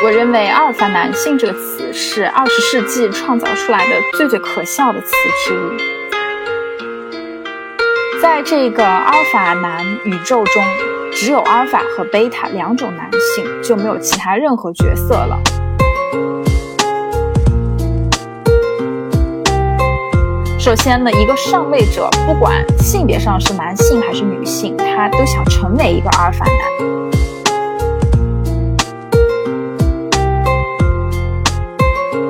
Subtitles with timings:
[0.00, 5.12] 我认为“阿尔法男性”这个词是二十世纪创造出来的最最可笑的词
[5.44, 5.76] 之一。
[8.22, 10.62] 在这个阿尔法男宇宙中，
[11.12, 15.36] 只有阿尔法和贝塔两种男性，就没有其他任何角色了。
[20.60, 27.07] 首先呢，一个上位者，不管性别上是男性还是女性，他都想成为一个阿尔法男。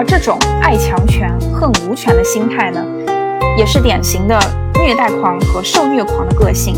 [0.00, 2.82] 而这种爱强权、恨无权的心态呢，
[3.58, 4.34] 也是典型的
[4.82, 6.74] 虐待狂和受虐狂的个性。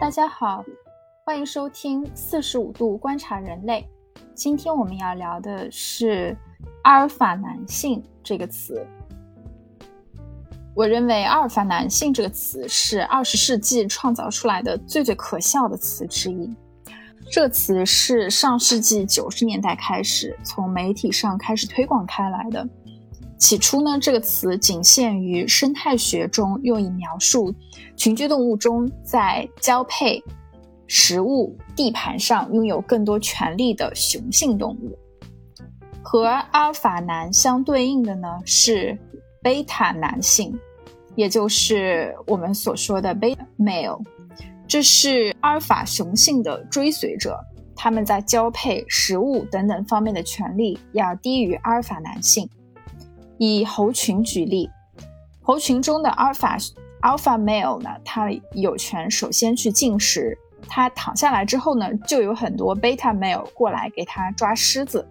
[0.00, 0.64] 大家好，
[1.24, 3.88] 欢迎收听四十五度观察人类。
[4.34, 6.36] 今天我们要聊的是
[6.82, 8.84] “阿尔法男性”这个词。
[10.74, 16.48] 我认为“阿尔法男性”这个词是二十世纪创造出来的最最可笑的词之一。
[17.30, 22.66] 这个词是上世纪九十年代开始从媒体上开始推广开来的。
[23.36, 27.54] 起初呢，这个词仅限于生态学中，用以描述
[27.96, 30.22] 群居动物中在交配、
[30.86, 34.98] 食物、地盘上拥有更多权利的雄性动物。
[36.02, 38.96] 和阿尔法男相对应的呢是
[39.42, 40.58] 贝塔男性。
[41.18, 44.00] 也就是我们所说的 beta male，
[44.68, 47.36] 这是阿尔法雄性的追随者，
[47.74, 52.48] 他们在交配、食物等等方面的权利要低于阿尔法男性。
[53.36, 54.70] 以猴群举例，
[55.42, 56.56] 猴群中的阿尔法
[57.02, 65.04] alpha male 呢，他有权首先去进食，他躺下来之后呢，就有很多 beta male 过来给他抓虱子。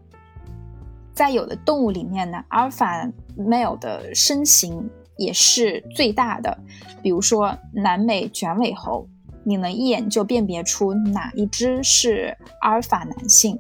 [1.14, 3.06] 在有的动物里面呢，阿尔法
[3.38, 4.90] male 的身形。
[5.18, 6.58] 也是最大的，
[7.02, 9.08] 比如说南美卷尾猴，
[9.44, 13.60] 你能一眼就辨别出哪一只是阿尔法男性。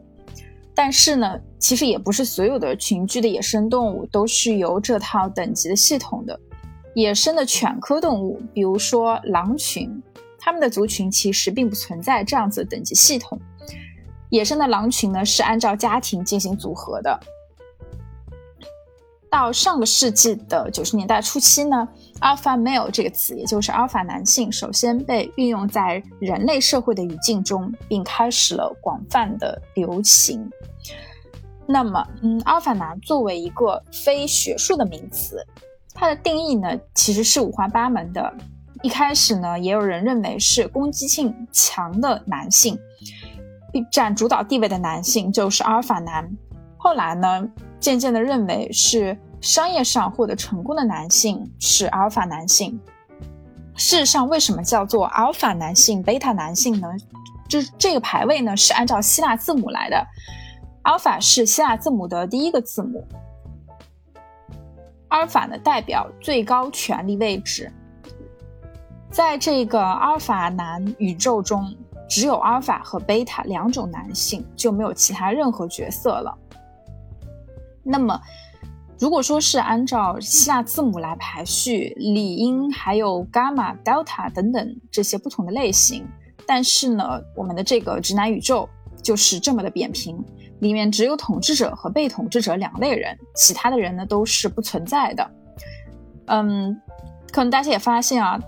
[0.75, 6.39] 但是呢，其实也不是所有的群居的野生动物都是由这套等级的系统的。
[6.93, 10.01] 野生的犬科动物，比如说狼群，
[10.37, 13.39] 它们的族群其实并不存在这样子的等级系统。
[14.29, 17.19] 野生的狼群呢，是按照家庭进行组合的。
[19.29, 21.87] 到上个世纪的九十年代初期呢
[22.21, 30.49] ，alpha male 这个词，也就是阿尔法男性，首先被运用在人类社会的语境中，并开始了广泛的流行。
[31.65, 35.45] 那么，嗯，阿尔法男作为一个非学术的名词，
[35.93, 38.33] 它的定义呢，其实是五花八门的。
[38.83, 42.79] 一开始呢，也有人认为是攻击性强的男性，
[43.91, 46.31] 占主导地位的男性就是阿尔法男。
[46.77, 47.45] 后来呢，
[47.79, 52.79] 渐渐的认为是商业上获得成功的男性是阿尔法男性。
[53.75, 56.87] 事实上，为什么叫做阿尔法男性、贝塔男性呢？
[57.47, 60.05] 这这个排位呢是按照希腊字母来的，
[60.81, 63.07] 阿尔法是希腊字母的第一个字母。
[65.09, 67.71] 阿尔法呢代表最高权力位置，
[69.09, 71.73] 在这个阿尔法男宇宙中，
[72.09, 76.37] 只有阿尔法和贝塔两种男性，就没有其他任何角色了。
[77.87, 78.19] 那么，
[78.99, 86.05] 如果说是按照希腊字母来排序，理应还有伽马、德尔塔等等这些不同的类型。
[86.45, 88.67] 但是呢，我们的这个直男宇宙
[89.01, 90.23] 就是这么的扁平，
[90.59, 95.31] 里面只有统治者和被统治者两类人，其他的人呢都是不存在的。
[96.25, 96.79] 嗯，
[97.31, 98.39] 可能大家也发现啊。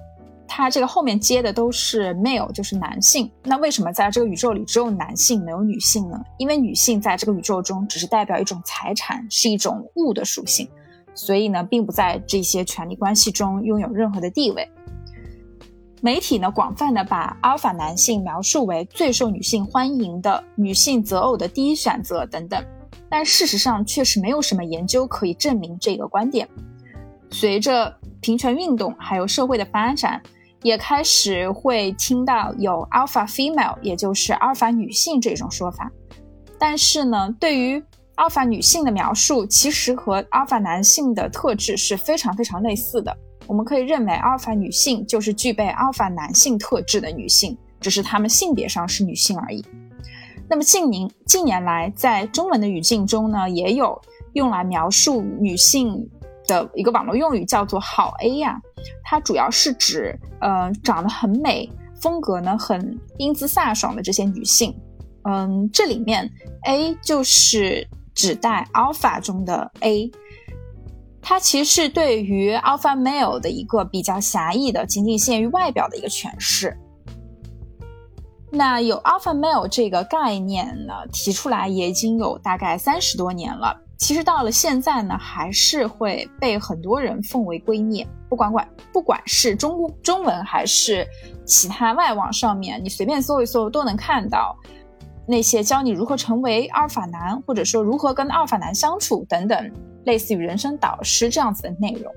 [0.51, 3.31] 它这个后面接的都是 male，就是男性。
[3.43, 6.19] 那为什么在这个宇宙里只有男性没有女性呢？
[6.37, 10.67] 因为女性在这个宇宙中只是代表一种财产，是一种物的属性，
[11.13, 14.67] 所以呢，并不在这些权力关系中拥有任何的地位。
[16.01, 22.61] 媒体呢，广泛的把阿尔法男性描述为最受女性欢迎的女性择偶的第一选择等等，
[23.07, 26.49] 但事实上确实没有什么研究可以证明这个观点。
[27.29, 30.19] 随着平权运动还有社会的发展。
[30.61, 35.91] 也开始会听到有 alpha female，也就是阿尔法女性这种说法。
[36.57, 37.81] 但是呢，对于
[38.15, 43.15] 阿尔法女性的描述，其实和阿尔法男性的特质是非常非常类似的。
[43.47, 49.65] 我们可以认为，阿尔法女性就是具备阿尔法男性特质的女性，只是她们性别上是女性而已。
[50.49, 53.99] 那么近年近年来，在中文的语境中呢，也有
[54.33, 56.09] 用来描述女性。
[56.49, 58.59] 的一个网络用语叫做“好 A” 呀，
[59.03, 61.69] 它主要是指呃长得很美、
[62.01, 64.75] 风格呢很英姿飒爽的这些女性。
[65.23, 66.29] 嗯，这里面
[66.63, 70.11] A 就是指代 Alpha 中的 A。
[71.21, 76.75] 它其实是对于 alpha male 的一个比较狭义的、仅仅限于外表的一个诠释。
[78.49, 83.79] 那有 alpha male 这个概念呢，提出来也已经有大概三十多年了。
[83.99, 88.07] 其实到了现在呢，还是会被很多人奉为圭臬。
[88.29, 91.05] 不管管，不管是中中文还是
[91.45, 94.55] 其他外网上面，你随便搜一搜都能看到
[95.27, 99.71] 那些教你如何成为阿尔法男，或者说如何跟阿尔法男相处等等，
[100.05, 102.13] 类似于人生导师这样子的内容。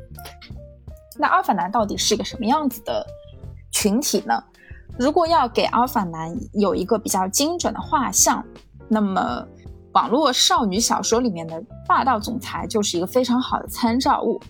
[1.18, 3.04] 那阿尔法男到底是一个什么样子的
[3.72, 4.42] 群体呢？
[4.98, 8.44] 如果要给阿尔法男有一个比较精准的画像，
[8.88, 9.46] 那么
[9.92, 14.40] 网络少女小说里面的霸道总裁就是一个非常好的参照物。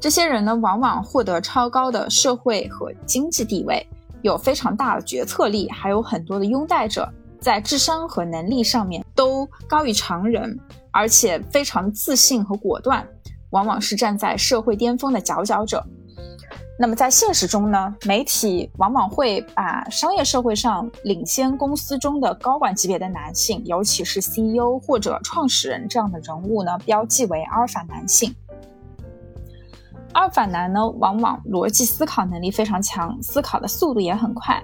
[0.00, 3.86] 这些人呢，往往获得超高的社会和经济地位，
[4.22, 7.08] 有非常大的决策力，还有很多的拥戴者，
[7.38, 10.58] 在智商和能力上面都高于常人，
[10.90, 13.06] 而且非常自信和果断，
[13.50, 15.84] 往往是站在社会巅峰的佼佼者。
[16.82, 28.34] 那么在现实中呢，媒体往往会把商业社会上领先公司中的高管级别的男性，尤其是 CEO 或者创始人这样的人物呢，标记为阿尔法男性。
[30.14, 34.58] 阿尔法男呢，往往逻辑思考能力非常强，思考的速度也很快，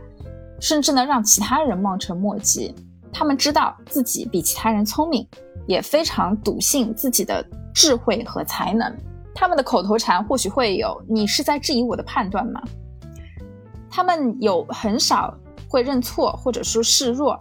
[0.58, 2.74] 甚至呢让其他人望尘莫及。
[3.12, 5.28] 他们知道自己比其他人聪明，
[5.66, 8.90] 也非常笃信自己的智慧和才能。
[9.38, 12.62] 他们的口头禅或许会有“你是在质疑我的判断吗？”
[13.90, 15.36] 他们有很少
[15.68, 17.38] 会认错或者说示弱，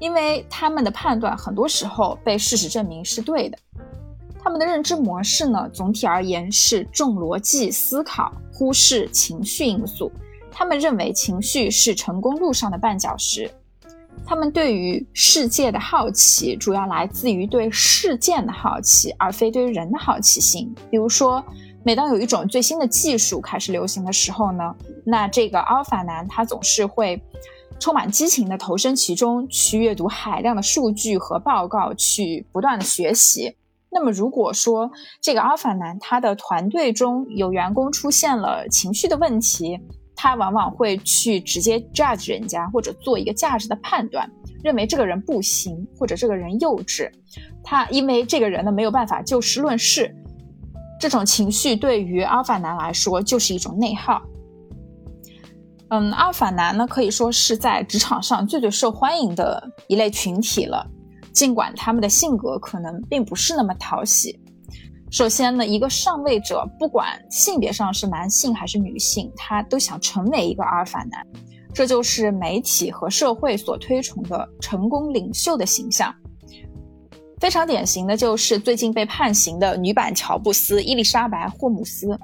[0.00, 3.56] 因为他们的判断很多时候被事实证明是对的。
[4.42, 10.10] 他们的认知模式呢，总体而言是重逻辑思考，忽视情绪因素。
[10.50, 13.48] 他们认为情绪是成功路上的绊脚石。
[14.26, 20.74] 他们对于世界的好奇，主要来自于对事件的好奇，而非对人的好奇心。
[20.90, 21.44] 比如说，
[21.82, 24.74] 每当有一种最新的技术开始流行的时候呢，
[25.04, 27.22] 那这个阿尔法男他总是会
[27.78, 33.56] 充满激情地投身其中，去阅读海量的数据和报告，去不断的学习。
[33.90, 34.90] 那么，如果说
[35.20, 39.78] 这个阿尔法男他的团队中有员工出现了情绪的问题，
[40.16, 44.30] 他往往会去直接 judge 人家，或者做一个价值的判断，
[44.62, 47.10] 认为这个人不行，或者这个人幼稚。
[47.62, 50.14] 他因为这个人呢没有办法就事论事，
[51.00, 54.22] 这种情绪对于阿尔法男来说就是一种内耗。
[55.88, 60.86] 嗯，阿尔法男呢可以说是在职场上最最受欢迎的一类群体了。
[61.32, 64.38] 尽管他们的性格可能并不是那么讨喜。
[65.14, 71.24] 首先呢，一个上位者不管性别上是男性还是女性，他都想成为一个阿尔法男，
[71.72, 76.12] 这就是媒体和社会所推崇的成功领袖的形象。
[77.38, 82.18] 非常典型的就是最近被判刑的女版乔布斯伊丽莎白霍姆斯。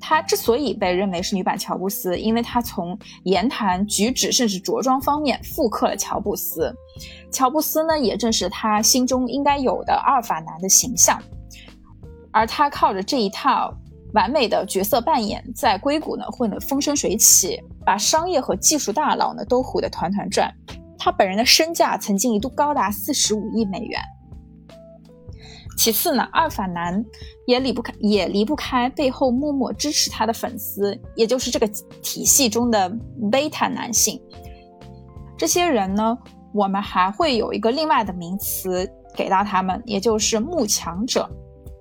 [0.00, 6.74] 她之所以被认为是女版乔布斯，因为她从言谈举止甚至着装方面复刻了乔布斯。
[7.30, 11.16] 乔布斯呢，也正是他心中应该有的阿尔法男的形象。
[12.34, 13.72] 而他靠着这一套
[14.12, 20.52] 完美的角色扮演，在硅谷呢混得风生水起，把商业和技术大佬呢都唬得团团转。
[20.98, 24.00] 他本人的身价曾经一度高达四十五亿美元。
[25.76, 27.04] 其次呢，阿尔法男
[27.46, 31.68] 也离不开也离不开背后默默支持他的粉丝，也就是这个
[32.02, 32.92] 体系中的
[33.30, 34.20] 贝塔男性。
[35.36, 36.18] 这些人呢，
[36.52, 41.28] 我们还会有一个另外的名词给到他们，也就是慕强者。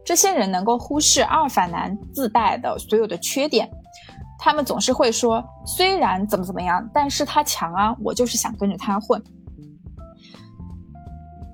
[0.05, 3.69] 这些人能够忽视阿尔法男自带的所有的缺点，
[4.39, 9.21] 他们总是会说，虽然怎么怎么样，但是他强啊，我就是想跟着他混。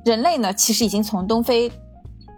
[0.05, 1.71] 人类呢，其实已经从东非。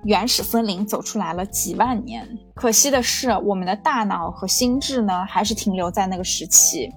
[0.03, 6.91] 原始森林走出来了几万年，可惜的是，我们的大脑和心智呢，还是停留在那个时期。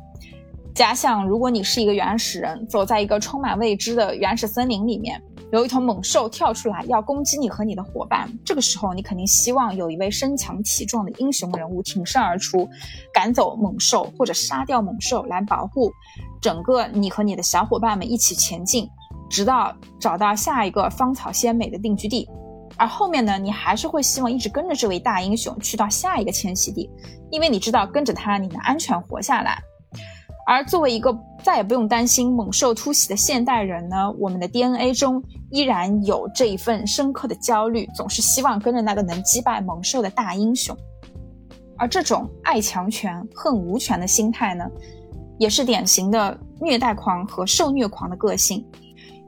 [0.75, 5.23] 假想，如果你是一个原始人，走在一个充满未知的原始森林里面，
[5.55, 12.69] 有一头猛兽跳出来要攻击你和你的伙伴，这个时候你肯定希望有一位身强体壮的英雄人物挺身而出，
[13.13, 15.93] 赶走猛兽或者杀掉猛兽，来保护
[16.43, 18.89] 整个你和你的小伙伴们一起前进，
[19.31, 22.29] 直到找到下一个芳草鲜美的定居地。
[22.77, 26.91] 而后面呢，你还是会希望一直跟着这位大英雄去到下一个迁徙地，
[27.31, 29.63] 因为你知道跟着他你能安全活下来。
[30.47, 40.77] 而作为一个再也不用担心猛兽突袭的现代人呢，我们的 DNA 中依然有这一份深刻的焦虑，总是希望跟着那个能击败猛兽的大英雄。
[41.77, 44.65] 而这种爱强权恨无权的心态呢，
[45.39, 48.65] 也是典型的虐待狂和受虐狂的个性。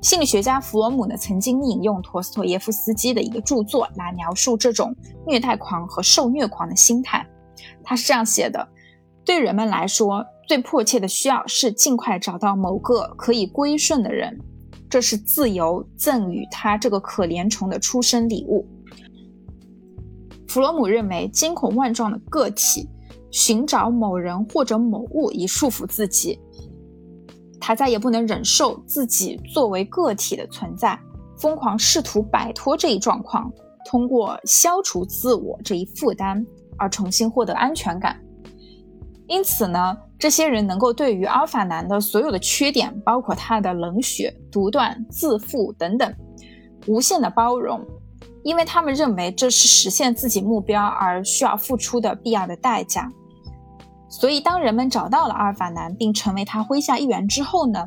[0.02, 4.94] 心理学家弗洛姆呢，曾经引用陀思妥耶夫斯基的一个著作来描述这种
[5.26, 7.26] 虐待狂和受虐狂的心态。
[7.82, 8.68] 他是这样写的：
[9.26, 14.40] 对人们来说，最迫切的需要是尽快找到某个可以归顺的人，
[14.88, 18.64] 这是自由赠予他这个可怜虫的出生礼物。
[20.46, 22.88] 弗洛姆认为，惊恐万状的个体
[23.32, 26.38] 寻找某人或者某物以束缚自己。
[27.60, 30.96] 他再也不能忍受自己作为个体的存在，
[31.36, 33.52] 疯狂试图摆脱这一状况，
[33.84, 36.46] 通过消除自我这一负担
[36.78, 38.16] 而重新获得安全感。
[39.28, 46.14] 因此呢，这些人能够对于阿尔法男的所有的缺点，包括他的冷血、独断、自负等等，
[46.86, 47.84] 无限的包容，
[48.44, 53.10] 因为他们认为这是实现自己目标而需要付出的必要的代价。
[54.08, 57.84] 所以，当人们找到了阿尔法男，并成为他麾下一员之后呢，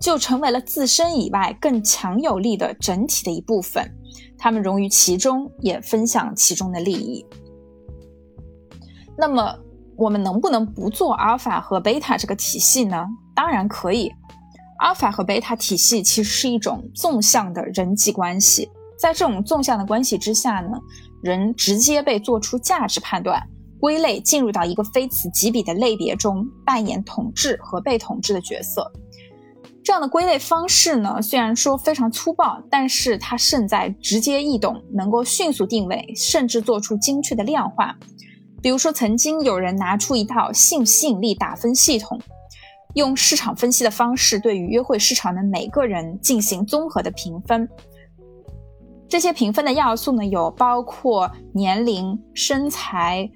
[0.00, 3.92] 就成为了自身以外更强有力的整体的一部分。
[4.38, 7.26] 他们融于其中，也分享其中的利益。
[9.18, 9.58] 那么，
[10.02, 13.06] 我们能不能不做阿尔法和贝塔这个体系呢？
[13.36, 14.10] 当然可以。
[14.80, 18.68] 阿尔法和贝塔体系其实是一种纵向的人际关系，
[18.98, 20.70] 在这种纵向的关系之下呢，
[21.22, 23.40] 人直接被做出价值判断。
[23.78, 28.90] 归类进入到一个非此即彼的类别中，扮演统治和被统治的角色。
[29.84, 37.96] 这样的归类方式呢，虽然说非常粗暴，但是它胜在直接易懂，能够迅速定位，甚至做出精确的量化。
[38.62, 42.18] 比如说，曾经有人拿出一套性吸引力打分系统，
[42.94, 47.68] 用市场分析的方式对于约会市场的每个人进行综合的评分。
[49.08, 53.28] 这些评分的要素呢，有包括年龄、身材。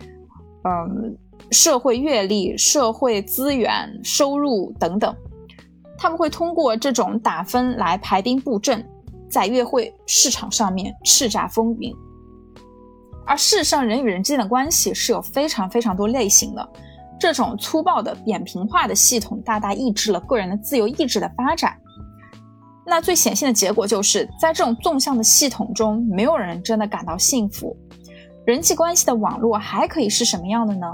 [0.68, 1.16] 嗯，
[1.52, 5.14] 社会阅历、社会资源、收入等等，
[5.96, 8.84] 他们会通过这种打分来排兵布阵，
[9.30, 11.94] 在约会市场上面叱咤风云。
[13.26, 16.68] 而事实上，人与人之间的关系是有非常非常多类型的，
[17.18, 21.76] 这种粗暴的扁平化的系统大大抑制了个人的自由意志的发展。
[22.86, 27.76] 那最显性的结果就是在这种纵向的系统中，没有人真的感到幸福。
[28.46, 30.86] 人际关系的网络还可以是什么样的呢？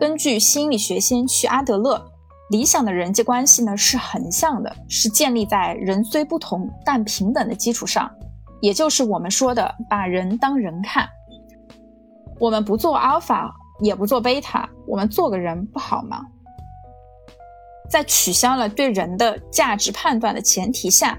[0.00, 2.04] 根据心理学先驱阿德勒，
[2.50, 8.10] 理想的人际关系呢是横向的，是建立在人虽不同但平等的基础上，
[8.60, 11.08] 也就是我们说的把人当人看。
[12.40, 16.24] 我们不做阿尔法，也不做贝塔，我们做个人不好吗？
[17.90, 21.18] 在取消了对人的价值判断的前提下。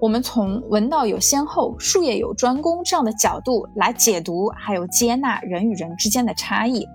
[0.00, 6.86] 我们从“文道有先后，术业有专攻”这样的角度来解读，还有接纳人与人之间的差异。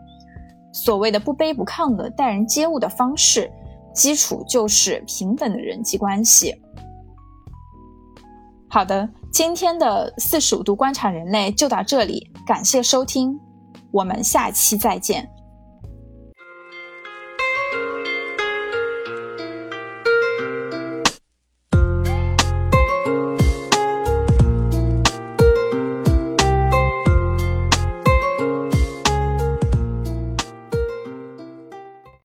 [0.71, 3.51] 所谓的不卑不亢的待人接物的方式，
[3.93, 6.55] 基础就是平等的人际关系。
[8.67, 13.39] 好的，今天的四十五度观察人类就到这里，感谢收听，
[13.95, 15.34] 我们下期再见。